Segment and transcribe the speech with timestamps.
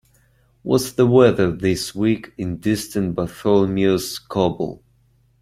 [0.63, 4.81] What's the weather this week in distant Bartholomew's Cobble?